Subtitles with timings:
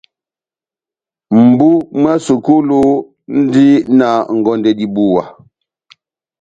[1.39, 1.69] Mʼbu
[2.01, 2.79] mwá sukulu
[3.31, 3.67] múndi
[3.99, 5.23] na ngondɛ dibuwa.